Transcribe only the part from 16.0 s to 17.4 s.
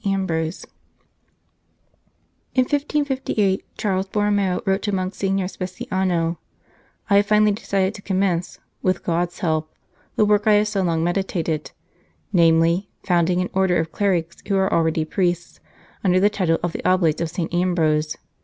under the title of the Oblates of